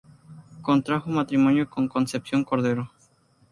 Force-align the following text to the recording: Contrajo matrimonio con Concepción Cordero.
Contrajo 0.63 1.11
matrimonio 1.11 1.69
con 1.69 1.87
Concepción 1.87 2.43
Cordero. 2.43 2.89